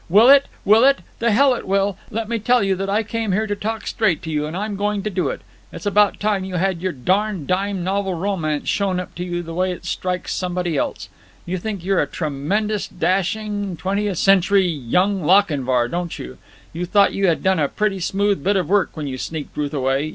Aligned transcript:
"Will 0.09 0.29
it? 0.29 0.47
Will 0.65 0.83
it? 0.83 1.01
The 1.19 1.29
hell 1.31 1.53
it 1.53 1.67
will. 1.67 1.95
Let 2.09 2.27
me 2.27 2.39
tell 2.39 2.63
you 2.63 2.73
that 2.75 2.89
I 2.89 3.03
came 3.03 3.33
here 3.33 3.45
to 3.45 3.55
talk 3.55 3.85
straight 3.85 4.23
to 4.23 4.31
you, 4.31 4.47
and 4.47 4.57
I'm 4.57 4.75
going 4.75 5.03
to 5.03 5.11
do 5.11 5.29
it. 5.29 5.41
It's 5.71 5.85
about 5.85 6.19
time 6.19 6.43
you 6.43 6.55
had 6.55 6.81
your 6.81 6.91
darned 6.91 7.45
dime 7.45 7.83
novel 7.83 8.15
romance 8.15 8.67
shown 8.67 8.99
up 8.99 9.13
to 9.13 9.23
you 9.23 9.43
the 9.43 9.53
way 9.53 9.71
it 9.71 9.85
strikes 9.85 10.33
somebody 10.33 10.75
else. 10.75 11.07
You 11.45 11.59
think 11.59 11.85
you're 11.85 12.01
a 12.01 12.07
tremendous 12.07 12.87
dashing 12.87 13.77
twentieth 13.77 14.17
century 14.17 14.65
Young 14.67 15.21
Lochinvar, 15.21 15.87
don't 15.87 16.17
you? 16.17 16.39
You 16.73 16.87
thought 16.87 17.13
you 17.13 17.27
had 17.27 17.43
done 17.43 17.59
a 17.59 17.67
pretty 17.69 17.99
smooth 17.99 18.43
bit 18.43 18.55
of 18.55 18.67
work 18.67 18.89
when 18.97 19.05
you 19.05 19.19
sneaked 19.19 19.55
Ruth 19.55 19.71
away! 19.71 20.09